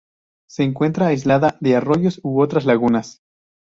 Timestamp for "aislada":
1.09-1.57